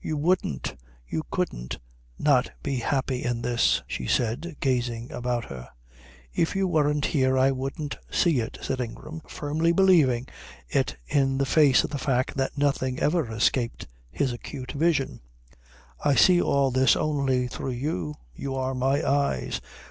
"You 0.00 0.16
wouldn't. 0.16 0.74
You 1.06 1.22
couldn't 1.30 1.80
not 2.18 2.50
be 2.62 2.76
happy 2.76 3.22
in 3.22 3.42
this," 3.42 3.82
she 3.86 4.06
said, 4.06 4.56
gazing 4.58 5.12
about 5.12 5.44
her. 5.44 5.68
"If 6.32 6.56
you 6.56 6.66
weren't 6.66 7.04
here 7.04 7.36
I 7.36 7.50
wouldn't 7.50 7.98
see 8.10 8.40
it," 8.40 8.56
said 8.62 8.80
Ingram, 8.80 9.20
firmly 9.28 9.72
believing 9.72 10.28
it 10.70 10.96
in 11.06 11.36
the 11.36 11.44
face 11.44 11.84
of 11.84 11.90
the 11.90 11.98
fact 11.98 12.38
that 12.38 12.56
nothing 12.56 12.98
ever 13.00 13.28
escaped 13.30 13.86
his 14.10 14.32
acute 14.32 14.72
vision. 14.72 15.20
"I 16.02 16.14
see 16.14 16.40
all 16.40 16.70
this 16.70 16.96
only 16.96 17.46
through 17.46 17.72
you. 17.72 18.14
You 18.34 18.54
are 18.54 18.74
my 18.74 19.06
eyes. 19.06 19.60